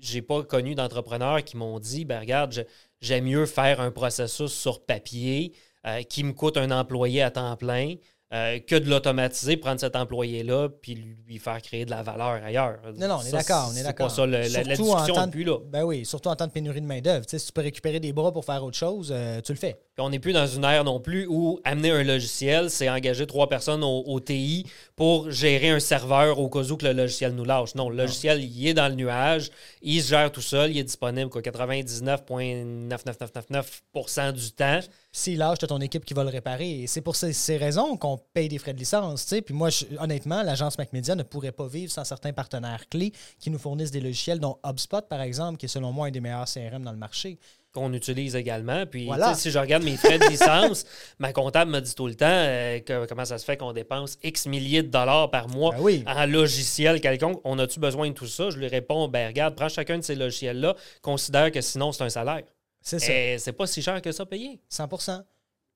[0.00, 2.66] j'ai pas connu d'entrepreneurs qui m'ont dit ben regarde,
[3.00, 5.52] j'aime mieux faire un processus sur papier
[5.86, 7.94] euh, qui me coûte un employé à temps plein
[8.36, 10.94] euh, que de l'automatiser, prendre cet employé-là, puis
[11.26, 12.78] lui faire créer de la valeur ailleurs.
[12.96, 14.08] Non, non, on est d'accord, on est c'est d'accord.
[14.08, 15.58] pas ça, le- la, la Surtout discussion en temps de- depuis là.
[15.70, 17.24] Ben oui, surtout en temps de pénurie de main-d'œuvre.
[17.26, 19.58] Tu sais, si tu peux récupérer des bras pour faire autre chose, euh, tu le
[19.58, 19.76] fais.
[19.96, 23.26] Puis on n'est plus dans une ère non plus où amener un logiciel, c'est engager
[23.26, 27.32] trois personnes au, au TI pour gérer un serveur au cas où que le logiciel
[27.32, 27.74] nous lâche.
[27.74, 30.84] Non, le logiciel, il est dans le nuage, il se gère tout seul, il est
[30.84, 34.80] disponible quoi, 99,99999% du temps.
[35.12, 36.82] S'il lâche, tu as ton équipe qui va le réparer.
[36.82, 39.22] Et c'est pour ces, ces raisons qu'on paye des frais de licence.
[39.24, 39.40] tu sais.
[39.40, 43.48] Puis moi, je- honnêtement, l'agence MacMedia ne pourrait pas vivre sans certains partenaires clés qui
[43.48, 46.44] nous fournissent des logiciels, dont HubSpot, par exemple, qui est selon moi un des meilleurs
[46.52, 47.38] CRM dans le marché.
[47.76, 48.84] Qu'on utilise également.
[48.86, 49.34] Puis, Voilà.
[49.34, 50.84] si je regarde mes frais de licence,
[51.20, 54.18] ma comptable me dit tout le temps euh, que- comment ça se fait qu'on dépense
[54.24, 56.04] X milliers de dollars par mois Ben oui.
[56.06, 57.40] en logiciel quelconque?
[57.44, 58.50] On a-tu besoin de tout ça?
[58.50, 62.08] Je lui réponds, ben regarde, prends chacun de ces logiciels-là, considère que sinon c'est un
[62.10, 62.42] salaire.
[62.80, 63.12] C'est ça.
[63.12, 64.60] Et c'est pas si cher que ça payé.
[64.70, 65.22] 100%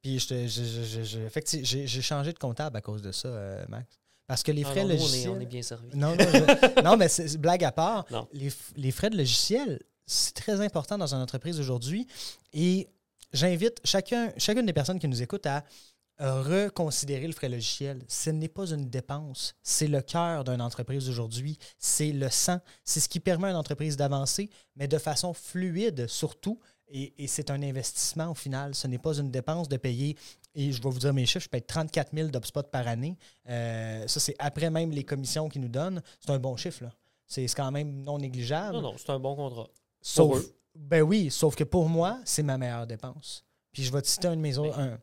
[0.03, 1.03] Puis je- je-
[1.63, 3.99] je- j'ai changé de comptable à cause de ça, euh, Max.
[4.27, 5.31] Parce que les Ah frais non, nous, on, est, logiciels.
[5.37, 5.89] on est bien servi.
[5.97, 7.09] Non, non, je- non, mais
[7.39, 8.05] blague à part.
[8.13, 8.29] Non.
[8.33, 12.07] Les, f- les frais de logiciel, c'est très important dans une entreprise aujourd'hui.
[12.53, 12.89] Et
[13.33, 15.65] j'invite chacun, chacune des personnes qui nous écoutent à
[16.21, 18.03] euh, reconsidérer le frais logiciel.
[18.09, 21.59] Ce n'est pas une dépense, c'est le cœur d'une entreprise aujourd'hui.
[21.79, 22.59] C'est le sang.
[22.85, 26.59] C'est ce qui permet à une entreprise d'avancer, mais de façon fluide surtout.
[26.93, 28.75] Et, c'est un investissement au final.
[28.75, 30.17] Ce n'est pas une dépense de payer,
[30.57, 33.17] et je vais vous dire mes chiffres, je paye 34 000 d'UpSpot par année.
[33.49, 36.03] Euh, ça, c'est après même les commissions qu'ils nous donnent.
[36.19, 36.83] C'est un bon chiffre.
[37.29, 38.75] c'est quand même non négligeable.
[38.75, 39.69] Non, non, c'est un bon contrat.
[40.03, 40.55] Sauf, eux.
[40.75, 43.45] ben oui, sauf que pour moi, c'est ma meilleure dépense.
[43.73, 44.79] Puis je vais te citer un de mes autres.
[44.79, 44.99] un-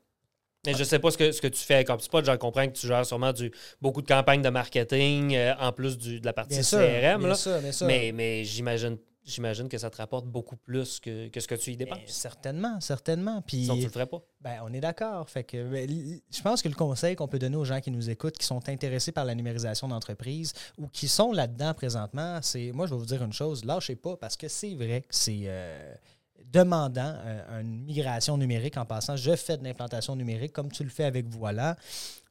[0.65, 2.25] Mais je sais pas ce que, ce que tu fais avec HubSpot.
[2.25, 5.97] J'en comprends que tu gères sûrement du, beaucoup de campagnes de marketing euh, en plus
[5.97, 7.19] du, de la partie Bien sûr, CRM.
[7.19, 7.35] bien là.
[7.35, 7.87] sûr, bien sûr.
[7.87, 11.71] Mais, mais j'imagine, j'imagine que ça te rapporte beaucoup plus que, que ce que tu
[11.71, 11.99] y Ben, dépenses.
[12.07, 13.41] certainement, certainement.
[13.41, 14.21] Puis, Sinon, tu le ferais pas.
[14.41, 15.29] ben, on est d'accord.
[15.29, 15.89] Fait que, ben,
[16.31, 18.67] je pense que le conseil qu'on peut donner aux gens qui nous écoutent, qui sont
[18.69, 23.05] intéressés par la numérisation d'entreprise ou qui sont là-dedans présentement, c'est, moi, je vais vous
[23.05, 25.93] dire une chose, lâchez pas parce que c'est vrai que c'est euh,
[26.45, 29.15] demandant euh, une migration numérique en passant.
[29.17, 31.75] Je fais de l'implantation numérique comme tu le fais avec Voilà.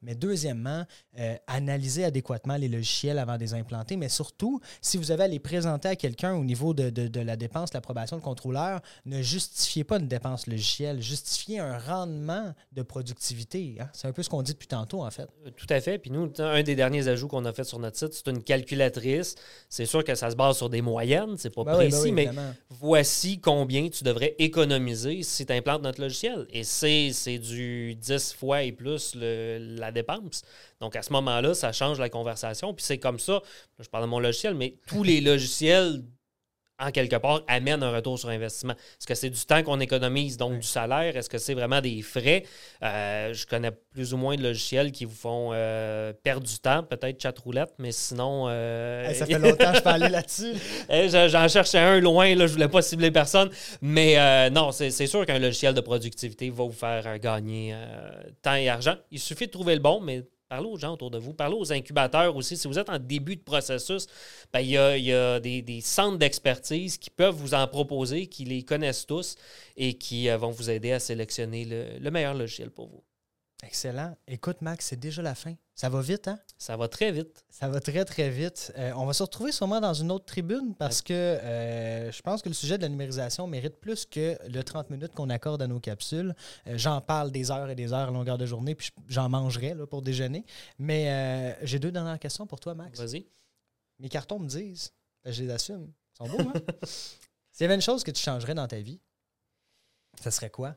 [0.03, 0.85] Mais deuxièmement,
[1.19, 3.97] euh, analyser adéquatement les logiciels avant de les implanter.
[3.97, 7.21] Mais surtout, si vous avez à les présenter à quelqu'un au niveau de, de- de
[7.21, 11.01] la dépense, l'approbation de contrôleur, ne justifiez pas une dépense logicielle.
[11.03, 13.77] Justifiez un rendement de productivité.
[13.81, 13.89] hein.
[13.93, 15.29] C'est un peu ce qu'on dit depuis tantôt, en fait.
[15.47, 15.99] Euh, Tout à fait.
[15.99, 19.35] Puis nous, un des derniers ajouts qu'on a fait sur notre site, c'est une calculatrice.
[19.69, 22.29] C'est sûr que ça se base sur des moyennes, c'est pas Ben oui, précis, ben
[22.31, 26.47] oui, mais voici combien tu devrais économiser si tu implantes notre logiciel.
[26.51, 30.43] Et c'est c'est du 10 fois et plus le- la dépense.
[30.81, 32.75] Donc à ce moment-là, ça change la conversation.
[32.75, 33.43] Puis c'est comme ça,
[33.79, 36.03] je parle de mon logiciel, mais tous les logiciels,
[36.79, 38.75] en quelque part, amènent un retour sur investissement.
[38.75, 41.17] Est-ce que c'est du temps qu'on économise, donc du salaire?
[41.17, 42.43] Est-ce que c'est vraiment des frais?
[42.83, 46.83] Euh, je connais plus ou moins de logiciels qui vous font euh, perdre du temps,
[46.83, 48.47] peut-être chatroulette, mais sinon...
[48.49, 50.53] euh, Hey, ça fait longtemps que je peux aller là-dessus.
[50.91, 53.51] Je- J'en cherchais un loin, là, je voulais pas cibler personne.
[53.81, 57.75] Mais non, c'est sûr qu'un logiciel de productivité va vous faire gagner
[58.43, 58.97] temps et argent.
[59.11, 61.33] Il suffit de trouver le bon, mais parlez aux gens autour de vous.
[61.35, 62.57] Parlez aux incubateurs aussi.
[62.57, 64.07] Si vous êtes en début de processus,
[64.53, 69.07] ben, il y a, des, centres d'expertise qui peuvent vous en proposer, qui les connaissent
[69.07, 69.37] tous
[69.77, 73.03] et qui euh, vont vous aider à sélectionner le, le meilleur logiciel pour vous.
[73.63, 74.15] Excellent.
[74.29, 75.55] Écoute, Max, c'est déjà la fin.
[75.75, 76.39] Ça va vite, hein?
[76.59, 77.45] Ça va très vite.
[77.49, 78.73] Ça va très, très vite.
[78.77, 82.43] Euh, on va se retrouver sûrement dans une autre tribune parce que euh, je pense
[82.43, 85.67] que le sujet de la numérisation mérite plus que le 30 minutes qu'on accorde à
[85.67, 86.35] nos capsules.
[86.67, 89.29] Euh, j'en parle des heures et des heures à longueur de journée, puis je- j'en
[89.31, 90.45] mangerai là, pour déjeuner.
[90.79, 93.01] Mais j'ai deux dernières questions pour toi, Max.
[93.01, 93.27] Vas-y.
[93.99, 94.93] Mes cartons me disent,
[95.25, 95.91] ben, je les assume.
[96.15, 96.53] Ils sont beaux, hein?
[97.53, 99.01] S'il y avait une chose que tu changerais dans ta vie,
[100.23, 100.75] ça serait quoi?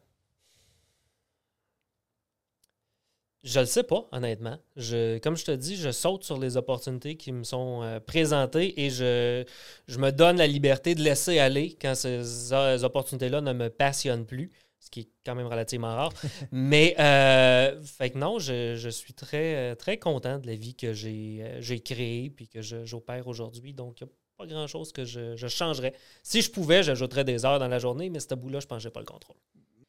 [3.43, 4.57] Je le sais pas, honnêtement.
[4.75, 8.81] Je, comme je te dis, je saute sur les opportunités qui me sont euh, présentées
[8.85, 9.45] et je,
[9.87, 14.25] je me donne la liberté de laisser aller quand ces o- opportunités-là ne me passionnent
[14.25, 16.11] plus, ce qui est quand même relativement rare.
[16.51, 20.75] Mais, euh, fait que non, je, je suis très, euh, très content de la vie
[20.75, 23.73] que j'ai euh, créée puis que j'opère aujourd'hui.
[23.73, 25.93] Donc, il n'y a pas grand-chose que je, je changerais.
[26.23, 28.83] Si je pouvais, j'ajouterais des heures dans la journée, mais ce bout-là, je pense que
[28.83, 29.37] j'ai pas le contrôle.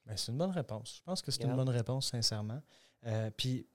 [0.06, 0.98] Ben, c'est une bonne réponse.
[0.98, 2.60] Je pense que c'est une bonne réponse, sincèrement.
[3.06, 3.66] Euh, puis,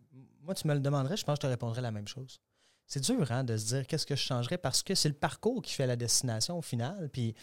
[0.41, 2.39] moi, tu me le demanderais, je pense que je te répondrais la même chose.
[2.87, 4.59] C'est dur hein, de se dire qu'est-ce que je changerais?
[4.59, 7.09] Parce que c'est le parcours qui fait la destination au final.
[7.11, 7.33] Puis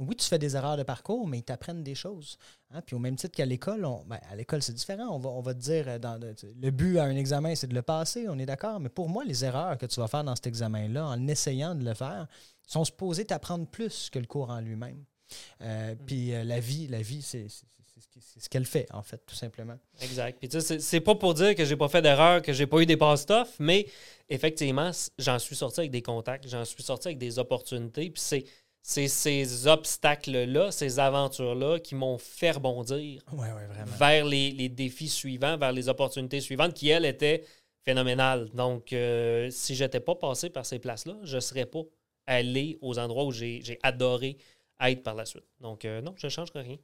[0.00, 2.36] oui, tu fais des erreurs de parcours, mais ils t'apprennent des choses.
[2.72, 2.82] hein.
[2.82, 5.06] Puis au même titre qu'à l'école, on- ben, à l'école, c'est différent.
[5.14, 7.68] On va, on va te dire, euh, dans le, le but à un examen, c'est
[7.68, 8.80] de le passer, on est d'accord.
[8.80, 11.84] Mais pour moi, les erreurs que tu vas faire dans cet examen-là, en essayant de
[11.84, 12.26] le faire,
[12.66, 15.04] sont supposées t'apprendre plus que le cours en lui-même.
[15.60, 17.66] Euh, Puis euh, la vie, la vie, c'est c'est-
[18.20, 19.76] c'est ce qu'elle fait, en fait, tout simplement.
[20.00, 20.38] Exact.
[20.38, 22.80] Puis tu sais, c'est- pas pour dire que j'ai pas fait d'erreur, que j'ai pas
[22.80, 23.86] eu des passe-toffs, mais
[24.28, 28.10] effectivement, j'en suis sorti avec des contacts, j'en suis sorti avec des opportunités.
[28.10, 28.44] Puis c'est
[29.08, 33.22] ces obstacles-là, ces aventures-là qui m'ont fait rebondir
[33.98, 37.44] vers les, les défis suivants, vers les opportunités suivantes qui, elles, étaient
[37.84, 38.48] phénoménales.
[38.54, 41.82] Donc, euh, si j'étais pas passé par ces places-là, je serais pas
[42.26, 44.36] allé aux endroits où j'ai j'ai adoré
[44.80, 45.44] être par la suite.
[45.60, 46.76] Donc, euh, non, je ne changerai rien.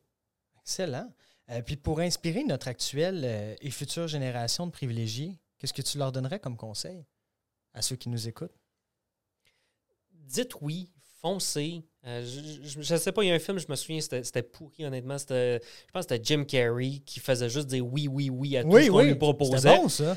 [0.65, 1.13] Excellent.
[1.51, 5.99] Euh, puis pour inspirer notre actuelle euh, et future génération de privilégiés, qu'est-ce que tu
[5.99, 7.05] leur donnerais comme conseil
[7.75, 8.55] à ceux qui nous écoutent?
[10.27, 10.89] dites oui,
[11.21, 11.83] foncez.
[12.07, 14.87] Euh, je, je sais pas, il y a un film, je me souviens, c'était pourri,
[14.87, 15.19] honnêtement.
[15.19, 18.63] C'était- Je pense que c'était Jim Carrey qui faisait juste dire oui, oui, oui à
[18.63, 19.77] tout ce qu'on lui proposait.
[19.77, 20.17] Bon, ça.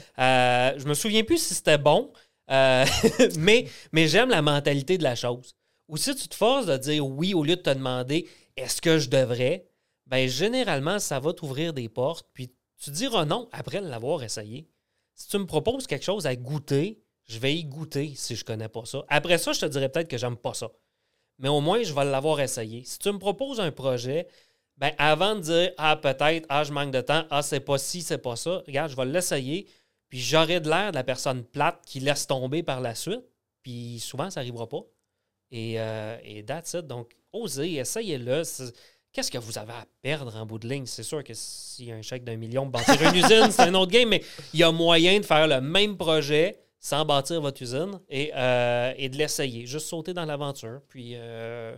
[0.77, 2.11] Je me souviens plus si c'était bon,
[2.49, 5.55] mais, mais j'aime la mentalité de la chose.
[5.89, 8.97] Ou si tu te forces de dire oui au lieu de te demander est-ce que
[8.97, 9.67] je devrais,
[10.07, 14.67] ben généralement, ça va t'ouvrir des portes, puis tu diras non après l'avoir essayé.
[15.13, 18.69] Si tu me proposes quelque chose à goûter, je vais y goûter si je connais
[18.69, 19.03] pas ça.
[19.09, 20.71] Après ça, je te dirais peut-être que j'aime pas ça.
[21.39, 22.83] Mais au moins, je vais l'avoir essayé.
[22.85, 24.27] Si tu me proposes un projet,
[24.77, 28.01] ben avant de dire ah peut-être, ah je manque de temps, ah c'est pas ci,
[28.01, 29.67] c'est pas ça, regarde, je vais l'essayer,
[30.07, 33.23] puis j'aurai de l'air de la personne plate qui laisse tomber par la suite,
[33.61, 34.83] puis souvent ça n'arrivera pas.
[35.51, 36.87] Et, euh, et that's it.
[36.87, 38.43] Donc, osez, essayez-le.
[39.17, 40.85] Qu'est-ce que vous avez à perdre en bout de ligne?
[40.85, 43.63] C'est sûr que s'il y a un chèque d'un million pour bâtir une usine, c'est
[43.63, 44.21] un autre game, mais
[44.53, 48.93] il y a moyen de faire le même projet sans bâtir votre usine et, euh,
[48.93, 49.65] de l'essayer.
[49.65, 51.75] Juste sauter dans l'aventure, puis euh,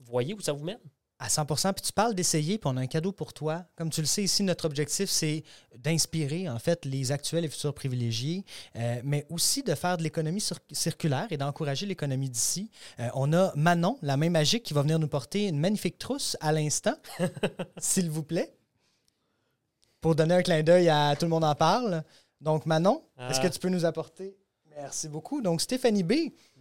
[0.00, 0.80] voyez où ça vous mène.
[1.18, 3.64] À 100% Puis tu parles d'essayer, puis on a un cadeau pour toi.
[3.74, 5.44] Comme tu le sais ici, notre objectif, c'est
[5.78, 8.44] d'inspirer, en fait, les actuels et futurs privilégiés,
[8.76, 12.70] euh, mais aussi de faire de l'économie circulaire et d'encourager l'économie d'ici.
[13.00, 16.36] Euh, on a Manon, la main magique, qui va venir nous porter une magnifique trousse
[16.40, 16.96] à l'instant,
[17.78, 18.54] s'il vous plaît,
[20.02, 22.04] pour donner un clin d'œil à Tout le monde en parle.
[22.42, 23.50] Donc, Manon, est-ce que ah.
[23.50, 24.36] tu peux nous apporter?
[24.76, 25.40] Merci beaucoup.
[25.40, 26.12] Donc, Stéphanie B.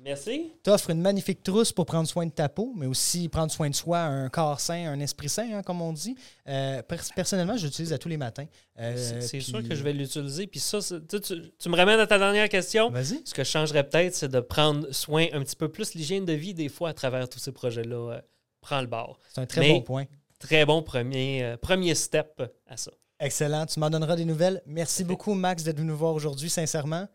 [0.06, 0.54] Merci.
[0.62, 3.74] T'offres une magnifique trousse pour prendre soin de ta peau, mais aussi prendre soin de
[3.74, 6.15] soi, un corps sain, un esprit sain, hein, comme on dit.
[6.48, 6.84] Euh,
[7.15, 8.46] personnellement, je l'utilise à tous les matins.
[8.80, 10.46] Euh, c'est sûr que je vais l'utiliser.
[10.46, 12.91] Puis ça, tu, me ramènes à ta dernière question.
[12.91, 13.24] Vas-y.
[13.26, 16.34] Ce que je changerais peut-être, c'est de prendre soin un petit peu plus l'hygiène de
[16.34, 18.12] vie des fois à travers tous ces projets-là.
[18.12, 18.22] Euh,
[18.62, 19.18] prends le bord.
[19.34, 20.06] C'est un très bon point.
[20.38, 22.91] Très bon premier, premier step à ça.
[23.20, 23.65] Excellent.
[23.65, 24.62] Tu m'en donneras des nouvelles.
[24.68, 27.08] Merci beaucoup, Max, d'être venu nous voir aujourd'hui, sincèrement.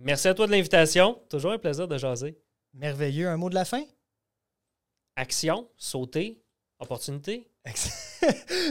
[0.00, 1.20] Merci à toi de l'invitation.
[1.28, 2.38] Toujours un plaisir de jaser.
[2.72, 3.28] Merveilleux.
[3.28, 3.82] Un mot de la fin?
[5.16, 6.40] Action, sauter,
[6.78, 7.50] opportunité.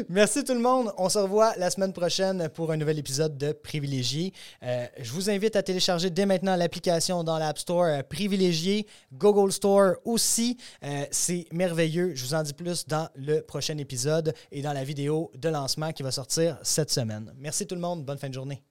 [0.09, 0.93] Merci tout le monde.
[0.97, 4.31] On se revoit la semaine prochaine pour un nouvel épisode de Privilégié.
[4.63, 9.51] Euh, je vous invite à télécharger dès maintenant l'application dans l'App Store euh, Privilégié, Google
[9.51, 10.57] Store aussi.
[10.83, 12.15] Euh, c'est merveilleux.
[12.15, 15.91] Je vous en dis plus dans le prochain épisode et dans la vidéo de lancement
[15.91, 17.33] qui va sortir cette semaine.
[17.37, 18.05] Merci tout le monde.
[18.05, 18.63] Bonne fin de journée.